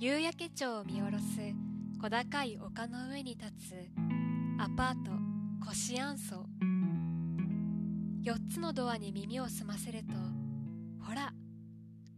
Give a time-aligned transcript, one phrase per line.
[0.00, 1.24] 夕焼け町を見下ろす
[2.00, 3.74] 小高い丘の上に立つ
[4.58, 5.10] アパート
[5.62, 6.46] コシアンソ
[8.22, 10.14] 4つのドアに耳を澄ませると
[11.06, 11.34] ほら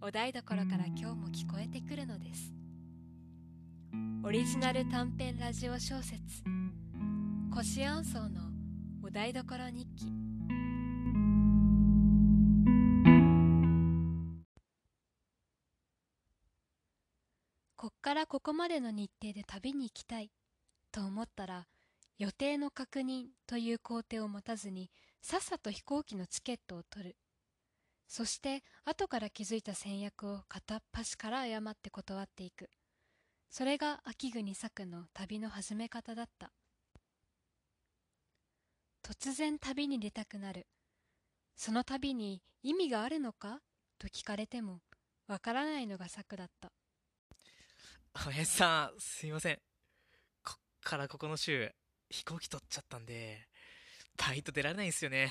[0.00, 2.52] お台所から今日も聞こえてくるのです。
[4.24, 6.44] オリジナル短編ラジオ小説
[7.52, 8.42] 「コシアンソの
[9.02, 10.06] お台所日記」
[18.12, 20.30] からここまでの日程で旅に行きたい
[20.92, 21.66] と思ったら
[22.18, 24.90] 予定の確認という工程を持たずに
[25.22, 27.16] さっさと飛行機のチケットを取る。
[28.06, 32.68] そして後から気づいた戦略を片っ端から誤って断っていく。
[33.48, 36.52] それが秋国作の旅の始め方だった。
[39.02, 40.66] 突然旅に出たくなる。
[41.56, 43.60] その旅に意味があるのか
[43.98, 44.80] と聞かれても
[45.28, 46.72] わからないのが作だった。
[48.26, 49.56] おやじさん、すいません。
[50.44, 51.72] こっからここの週、
[52.10, 53.48] 飛行機取っちゃったんで、
[54.16, 55.30] バイト出られないんすよね。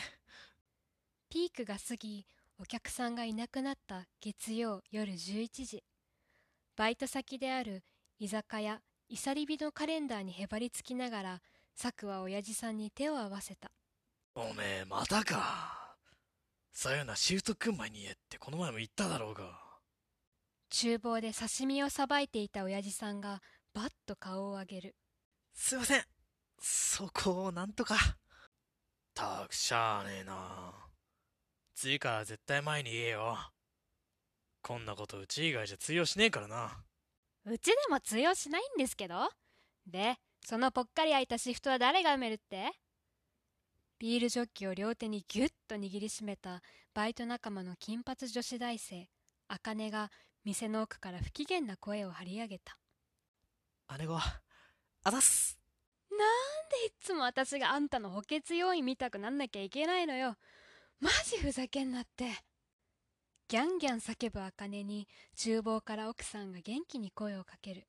[1.29, 2.25] ピークが過ぎ
[2.59, 5.83] お客さんがいなくなった月曜夜11時
[6.75, 7.83] バイト先である
[8.19, 11.41] 居酒屋いさりびのカレンダーにへばりつきながら
[11.73, 13.71] サクは親父さんに手を合わせた
[14.35, 15.95] おめえ、またか。
[16.73, 19.60] そういうのはシフト組む前に言えってこの前も言っただろうが。
[20.73, 23.41] 厨房で刺身をさばいていた親父さんが
[23.73, 24.95] バッと顔を上げる
[25.53, 26.03] すいません。
[26.59, 27.95] そこをなんとか。
[29.13, 30.73] たくしゃあねえな。
[31.75, 33.37] 次から絶対前に言えよ。
[34.61, 36.83] こんなことうち以外じゃ通用しねえからな。
[37.45, 39.29] うちでも通用しないんですけど
[39.87, 42.71] でそのぽっかり空いたシフトは誰が埋めるって？
[43.99, 46.61] ビールジョッキを両手にギュッと握りしめた
[46.93, 49.09] バイト仲間の金髪女子大生
[49.47, 50.09] 茜が
[50.43, 52.77] 店の奥から不機嫌な声を張り上げた。
[53.97, 55.59] 姉子、あざっす。
[56.09, 56.19] なん
[56.69, 60.35] でいっつも私があんたの補欠要員見たくなんなきゃいけないのよ。
[60.99, 62.25] マジふざけんなって。
[63.47, 67.87] ギャンギャン叫ぶ茜に厨房から奥さんが元気に声をかける。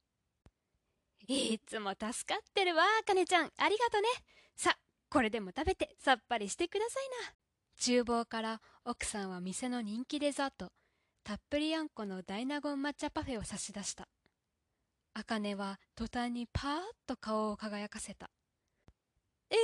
[1.28, 3.50] いっつも助かってるわ茜ちゃん。
[3.56, 4.08] ありがとね。
[4.56, 4.76] さ
[5.08, 7.34] これでも食べてさっぱりしてくださいな。
[7.80, 10.72] 厨房から奥さんは店の人気デザート
[11.24, 14.08] たっぷりあんこの大納言抹茶パフェを差し出した
[15.14, 18.30] 茜は途端にパーッと顔を輝かせた
[19.50, 19.58] えー、い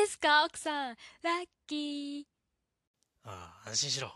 [0.00, 2.34] いんですか奥さんラッキー
[3.26, 4.12] ああ、安心しろ。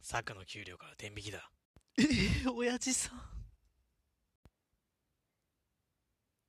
[0.00, 1.50] サクの給料から天引きだ。
[1.98, 3.20] ええ親父さん。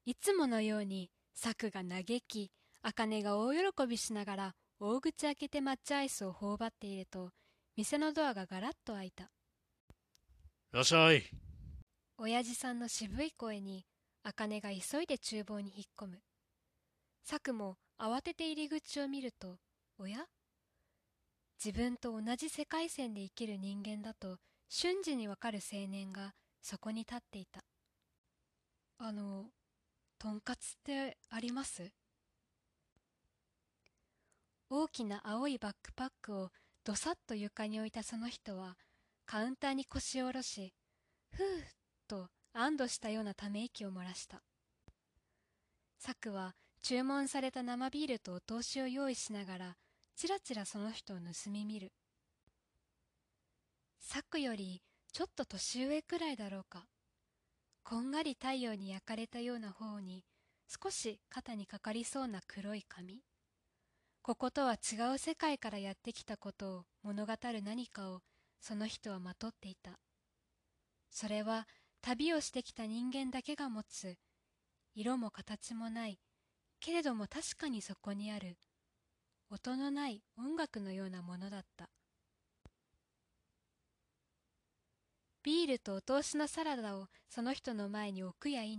[0.06, 2.52] いつものようにサクが嘆き
[2.82, 7.32] 茜が大喜びしながら大口開けて抹茶アイスを頬張っていると
[7.80, 9.24] 店のドアがガラッと開いた。
[9.24, 9.28] い
[10.74, 11.24] らっしゃい。
[12.18, 13.86] 親父さんの渋い声に
[14.22, 16.20] 茜が急いで厨房に引っ込む。
[17.24, 19.56] サクも慌てて入り口を見ると
[19.98, 20.26] おや？
[21.64, 27.62] 自分と同じ世界線で生きる人間だと瞬時にわかる青年がそこに立っていた。
[28.98, 29.46] あの
[30.18, 31.94] とんかつってあります？
[34.70, 36.50] 大きな青いバックパックを
[36.90, 38.76] どさっと床に置いたその人は
[39.28, 40.74] カウンターに腰を下ろし
[41.30, 41.46] ふう
[42.08, 44.42] と安堵したようなため息を漏らした。
[46.00, 49.76] サクは注文された生ビールとお通しを用意しながら
[50.16, 51.92] ちらちらその人を盗み見る。
[54.00, 54.82] サクより
[55.14, 56.88] ちょっと年上くらいだろうか。
[57.84, 60.24] こんがり太陽に焼かれたような方に
[60.68, 63.20] 少し肩にかかりそうな黒い髪。
[64.30, 68.20] こことは違う世界からやってきたことを物語る何かを
[68.62, 69.98] その人はまとっていた。
[71.10, 71.66] それは
[72.04, 74.18] 旅をしてきた人間だけが持つ。
[74.94, 76.20] 色も形もない。
[76.80, 78.58] けれども確かにそこにある。
[79.50, 81.90] 音のない音楽のようなものだった。
[85.42, 88.78] ビールとお通しのサラダをその人の前に置くや否。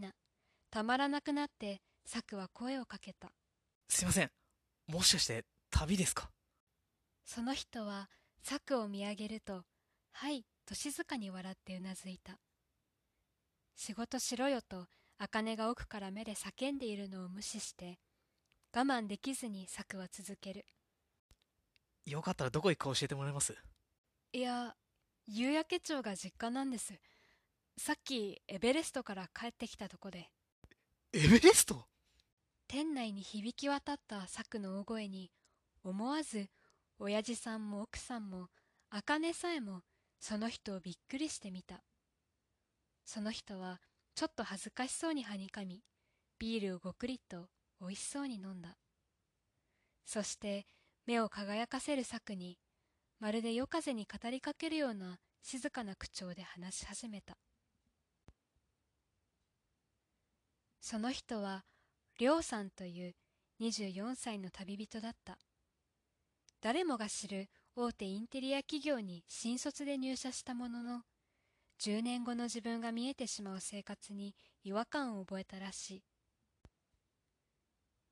[0.71, 3.33] たまらなくなってサクは声をかけた。
[3.89, 4.40] すいません。
[4.91, 6.31] もしかして、旅ですか？
[7.25, 8.11] その人は
[8.43, 9.63] サクを見上げると
[10.11, 12.41] 「はい」と静かに笑ってうなずいた。
[13.77, 14.89] 仕事しろよと
[15.19, 18.01] 茜が奥から目で叫んでいるのを無視して
[18.75, 20.67] 我慢できずにサクは続ける。
[22.07, 23.57] よかったらどこ行くか教えてもらえます？
[24.33, 24.75] いや
[25.29, 26.95] 夕焼け町が実家なんです。
[27.79, 30.29] さっきエベレストから帰ってきたとこで。
[31.13, 31.87] エベレスト？
[32.73, 35.33] 店内に響き渡ったサクの大声に
[35.83, 36.47] 思わず
[37.01, 38.47] 親父さんも奥さんも
[38.91, 39.81] 茜さえも
[40.21, 41.83] その人をびっくりしてみた。
[43.05, 43.81] その人は
[44.15, 45.83] ちょっと恥ずかしそうにはにかみ
[46.39, 47.49] ビールをごくりと
[47.81, 48.77] おいしそうに飲んだ。
[50.05, 50.65] そして
[51.07, 52.57] 目を輝かせる策に
[53.19, 57.37] まるで夜風に語りかけるような静かな口調で話し始めた。
[60.81, 61.65] その人は
[62.21, 63.15] 亮さんという
[63.63, 65.39] 24歳の旅人だった。
[66.61, 71.01] 誰もが知る大手インテリア企業に新卒で入社したものの
[71.81, 74.35] 10年後の自分が見えてしまう生活に
[74.65, 76.03] 違和感を覚えたらしい。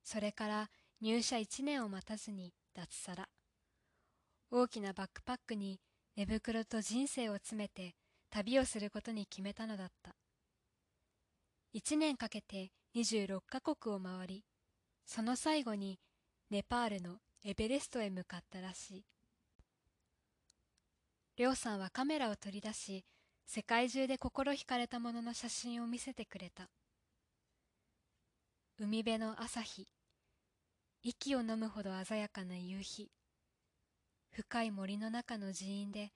[0.02, 0.70] それから
[1.02, 3.28] 入社1年を待たずに脱サラ。
[4.50, 5.80] 大きなバックパックに
[6.16, 7.94] 寝袋と人生を詰めて
[8.30, 10.16] 旅をすることに決めたのだった。
[11.74, 14.44] 1年かけて26カ国を回り
[15.04, 15.98] その最後に
[16.50, 19.04] ネパールのエベレストへ向かったらしい。
[21.36, 23.04] りょうさんはカメラを取り出し
[23.46, 26.68] 世界中で心惹かれたものの写真を見せてくれた。
[28.78, 29.86] 海辺の朝日
[31.02, 33.10] 息を飲むほど鮮やかな夕日
[34.30, 36.12] 深い森の中の寺院で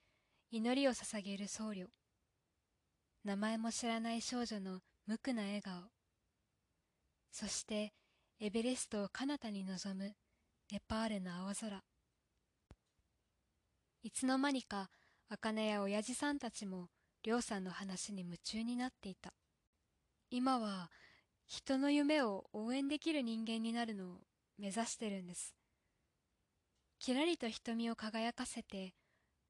[0.51, 1.87] 祈りを捧げる僧侶。
[3.25, 6.02] 名前も知らない少女の無垢な笑顔。
[7.33, 7.95] そして
[8.39, 10.13] エベレストを彼方に望む
[10.71, 11.83] ネパールの青空。
[14.03, 14.91] いつの間にか
[15.31, 16.89] 茜や親父さんたちも
[17.23, 19.33] りょうさんの話に夢中になっていた。
[20.31, 20.91] 今は
[21.47, 24.21] 人の夢を応援できる人間になるのを
[24.59, 25.55] 目指してるんです。
[26.99, 28.93] きらりと瞳を輝かせて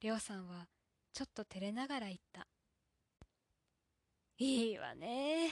[0.00, 0.68] りょうさんは
[1.12, 2.46] ちょっと照れながら言った。
[4.42, 5.50] いいわね。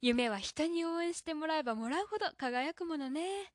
[0.00, 3.52] 夢は人に応援してもらえばもらうほど輝くものね。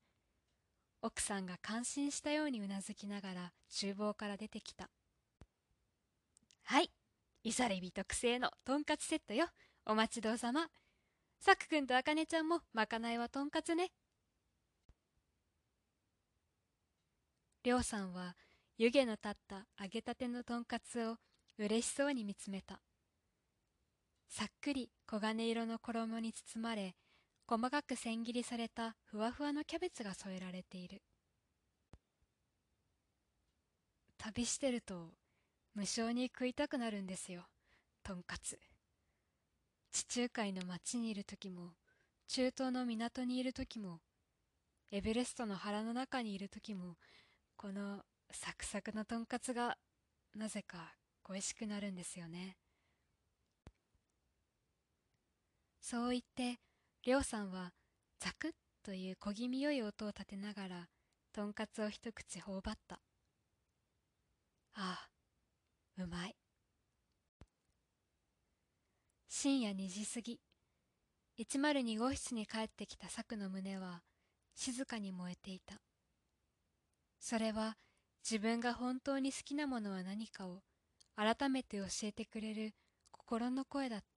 [1.01, 4.89] 奥さんが感心したようにうなずきながら厨房から出てきた。
[6.63, 6.89] はい。
[7.43, 9.47] イサレビ特製のとんかつセットよ。
[9.85, 10.69] お待ちどうさま。
[11.41, 13.91] さくくんとあかねちゃんもまかないはとんかつね。
[17.65, 18.37] りょうさんは
[18.77, 21.17] 湯気の立った揚げたてのとんかつを
[21.57, 22.79] 嬉しそうに見つめた。
[24.29, 26.95] さっくり黄金色の衣に包まれ
[27.47, 31.01] 細かく千切りされたふわふわのキャベツが添えられている。
[34.17, 35.11] 旅してると
[35.73, 37.43] 無性に食いたくなるんですよ
[38.03, 38.59] とんかつ。
[39.91, 41.71] 地中海の町にいる時も
[42.27, 43.99] 中東の港にいる時も
[44.91, 46.97] エベレストの腹の中にいる時も
[47.55, 48.01] この
[48.31, 49.77] サクサクのとんかつが
[50.35, 50.93] なぜか
[51.23, 52.57] 恋しくなるんですよね。
[55.89, 56.59] そう言って
[57.05, 57.71] りょうさんは
[58.19, 58.51] ザクッ
[58.83, 60.87] という小気味よい音を立てながら
[61.31, 62.95] とんかつを一口頬張った。
[64.75, 65.07] ああ
[65.97, 66.35] うまい。
[69.29, 70.41] 深夜2時過ぎ。
[71.39, 74.01] 102号室に帰ってきた策の胸は
[74.55, 75.75] 静かに燃えていた。
[77.17, 77.77] それは
[78.29, 80.59] 自分が本当に好きなものは何かを
[81.15, 82.73] 改めて教えてくれる
[83.09, 83.99] 心の声だっ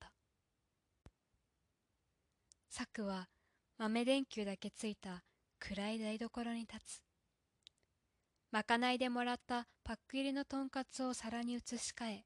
[2.71, 3.27] 策は
[3.77, 5.23] 豆電球だけついた
[5.59, 7.03] 暗い台所に立つ
[8.49, 12.23] まかないでもらったパック入りのとんかつを皿に移し替え、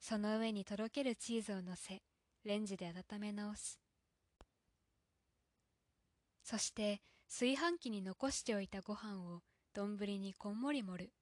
[0.00, 2.02] その上にとろけるチーズを乗せ、
[2.44, 3.78] レンジで温め直す。
[6.44, 9.40] そして炊飯器に残しておいたご飯を
[9.74, 11.12] 丼にこんもり盛る。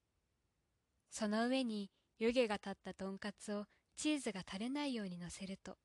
[1.10, 3.64] その上に湯気が立ったとんかつを
[3.96, 5.76] チーズが垂れないように乗せると、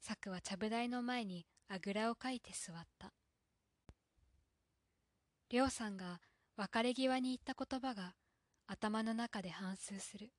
[0.00, 3.12] サクはちゃぶ台の前にあぐらをかいて座った。
[5.50, 6.20] りょうさんが
[6.56, 8.14] 別れ際に言った言葉が
[8.66, 10.30] 頭の中で反芻する。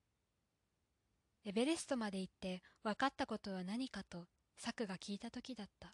[1.45, 4.25] エベレストまで行って分かったことは何かと
[4.57, 5.93] サクが聞いた時だった。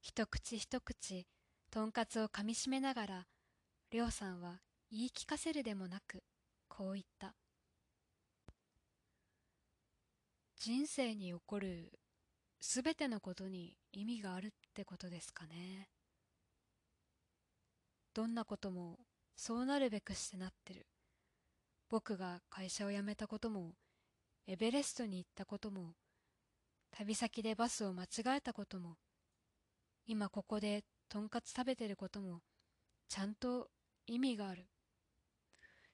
[0.00, 1.26] 一口一口、
[1.70, 3.26] とんかつをかみしめながら、
[3.90, 6.22] りょうさんは言い聞かせるでもなく、
[6.68, 7.34] こう言った。
[10.56, 11.92] 人生に起こる
[12.64, 15.88] すべてのことに意味があるってことですかね。
[18.14, 19.00] どんなことも
[19.34, 20.86] そうなるべくしてなってる。
[21.90, 23.72] 僕が会社を辞めたことも、
[24.46, 25.94] エベレストに行ったことも、
[26.92, 28.94] 旅先でバスを間違えたことも、
[30.06, 32.42] 今ここでとんかつ食べてることも、
[33.08, 33.70] ちゃんと
[34.06, 34.68] 意味がある。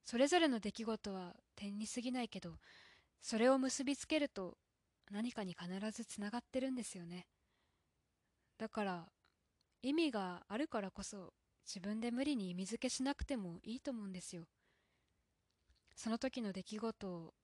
[0.04, 2.58] それぞれの出来事は点に過ぎないけど、
[3.22, 4.58] それを結びつけると
[5.10, 7.26] 何かに必ずつながってるんですよね。
[8.58, 9.08] だから、
[9.82, 11.32] 意味があるからこそ
[11.64, 14.44] 自分で無理に意味付けしなくてもいいと思うんですよ。
[15.94, 17.34] その時の出来事を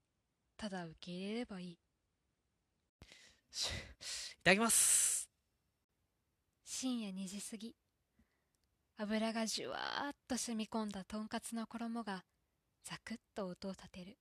[0.57, 1.79] ただ受け入れればいい。
[3.51, 3.71] しい
[4.43, 5.29] ただきます。
[6.63, 7.75] 深夜2時過ぎ
[8.97, 12.23] 油がじゅわーっと染み込んだとんかつの衣が
[12.83, 14.17] ザクッと音を立てる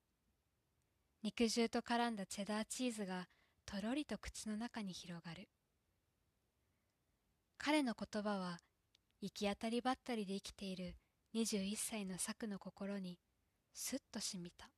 [1.25, 3.29] 肉汁と絡んだチェダーチーズが
[3.65, 5.49] とろりと口の中に広がる。
[7.57, 8.59] 彼の言葉は
[9.23, 10.97] 行き当たりばったりで生きている
[11.35, 13.19] 21歳の作の心に
[13.73, 14.69] すっとしみた。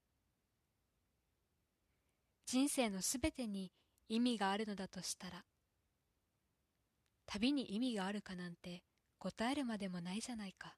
[2.47, 3.73] 人生のすべてに
[4.09, 5.43] 意味があるのだとしたら
[7.27, 8.85] 旅に意味があるかなんて
[9.19, 10.77] 答えるまでもないじゃないか。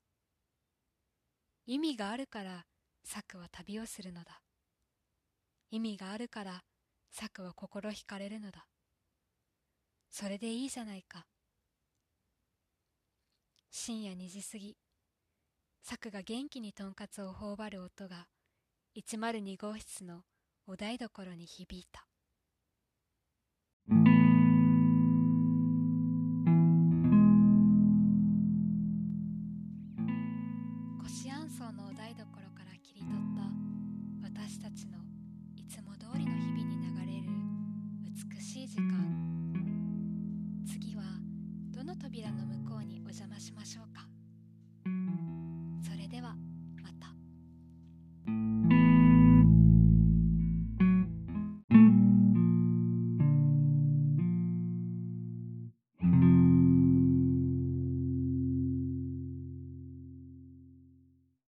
[1.66, 2.64] 意味があるから
[3.04, 4.40] 作は旅をするのだ。
[5.70, 6.64] 意味があるから
[7.10, 8.66] 策は心惹かれるのだ。
[10.10, 11.26] それでいいじゃないか。
[13.70, 14.76] 深夜2時過ぎ
[15.82, 18.26] 作が元気にとんかつを頬張る音が
[18.96, 20.22] 102号室の
[20.66, 22.07] お台所に響いた。